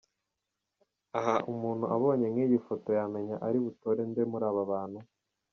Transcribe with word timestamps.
Aha 1.17 1.35
umuntu 1.51 1.85
abonye 1.95 2.27
nk’iyi 2.29 2.57
foto 2.67 2.87
yamenya 2.97 3.35
ari 3.47 3.57
butore 3.65 4.01
nde 4.09 4.21
muri 4.31 4.45
aba 4.51 4.63
bantu?. 4.71 4.99